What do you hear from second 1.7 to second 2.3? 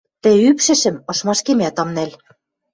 ам нӓл...